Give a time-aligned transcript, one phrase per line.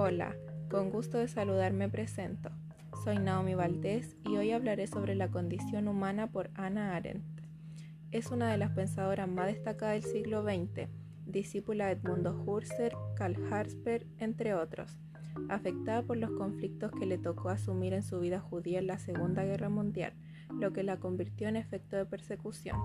[0.00, 0.36] Hola,
[0.70, 2.50] con gusto de saludarme presento.
[3.02, 7.24] Soy Naomi Valdés y hoy hablaré sobre la condición humana por Hannah Arendt.
[8.12, 10.88] Es una de las pensadoras más destacadas del siglo XX,
[11.26, 14.96] discípula de Edmundo Husserl, Karl Harsper, entre otros,
[15.48, 19.42] afectada por los conflictos que le tocó asumir en su vida judía en la Segunda
[19.42, 20.12] Guerra Mundial,
[20.60, 22.78] lo que la convirtió en efecto de persecución.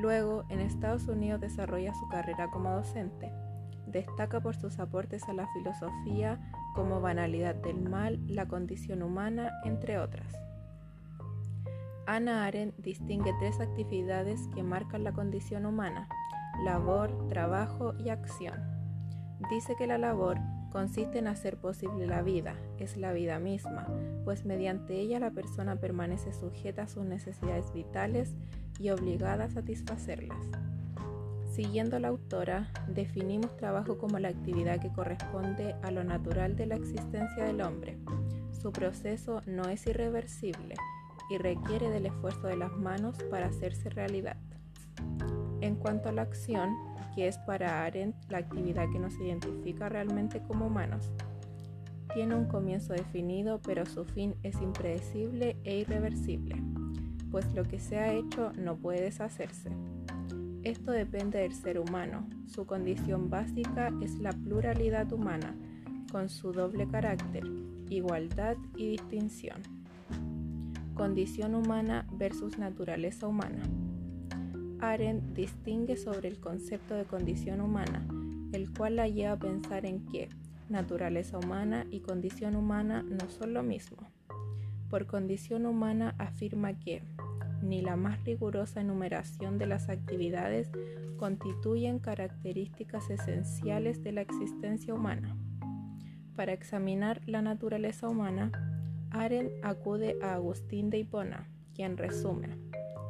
[0.00, 3.30] Luego, en Estados Unidos desarrolla su carrera como docente.
[3.86, 6.40] Destaca por sus aportes a la filosofía
[6.74, 10.34] como banalidad del mal, la condición humana, entre otras.
[12.06, 16.08] Ana Arendt distingue tres actividades que marcan la condición humana,
[16.64, 18.60] labor, trabajo y acción.
[19.50, 20.38] Dice que la labor
[20.70, 23.86] consiste en hacer posible la vida, es la vida misma,
[24.24, 28.36] pues mediante ella la persona permanece sujeta a sus necesidades vitales
[28.78, 30.46] y obligada a satisfacerlas.
[31.54, 36.74] Siguiendo la autora, definimos trabajo como la actividad que corresponde a lo natural de la
[36.74, 37.96] existencia del hombre.
[38.50, 40.74] Su proceso no es irreversible
[41.30, 44.36] y requiere del esfuerzo de las manos para hacerse realidad.
[45.60, 46.74] En cuanto a la acción,
[47.14, 51.12] que es para Arendt la actividad que nos identifica realmente como humanos,
[52.14, 56.60] tiene un comienzo definido, pero su fin es impredecible e irreversible,
[57.30, 59.70] pues lo que se ha hecho no puede deshacerse.
[60.64, 62.26] Esto depende del ser humano.
[62.46, 65.54] Su condición básica es la pluralidad humana,
[66.10, 67.44] con su doble carácter,
[67.90, 69.60] igualdad y distinción.
[70.94, 73.62] Condición humana versus naturaleza humana.
[74.80, 78.06] Arendt distingue sobre el concepto de condición humana,
[78.52, 80.30] el cual la lleva a pensar en que
[80.70, 83.98] naturaleza humana y condición humana no son lo mismo.
[84.88, 87.02] Por condición humana afirma que
[87.64, 90.70] ni la más rigurosa enumeración de las actividades
[91.16, 95.36] constituyen características esenciales de la existencia humana.
[96.36, 98.52] Para examinar la naturaleza humana,
[99.10, 102.58] Arendt acude a Agustín de Hipona, quien resume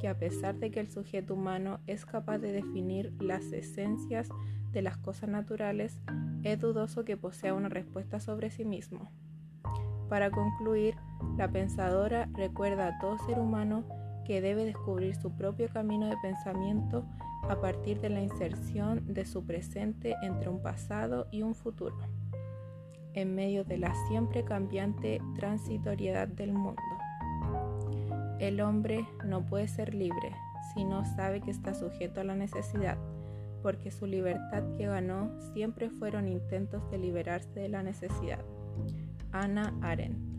[0.00, 4.28] que a pesar de que el sujeto humano es capaz de definir las esencias
[4.70, 5.98] de las cosas naturales,
[6.42, 9.10] es dudoso que posea una respuesta sobre sí mismo.
[10.10, 10.94] Para concluir,
[11.38, 13.84] la pensadora recuerda a todo ser humano
[14.24, 17.04] que debe descubrir su propio camino de pensamiento
[17.48, 21.96] a partir de la inserción de su presente entre un pasado y un futuro,
[23.12, 26.82] en medio de la siempre cambiante transitoriedad del mundo.
[28.38, 30.32] El hombre no puede ser libre
[30.72, 32.98] si no sabe que está sujeto a la necesidad,
[33.62, 38.44] porque su libertad que ganó siempre fueron intentos de liberarse de la necesidad.
[39.32, 40.33] Ana Arendt